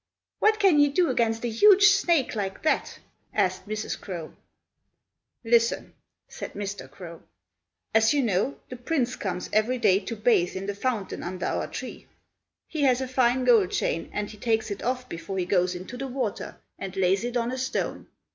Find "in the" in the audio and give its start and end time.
10.55-10.73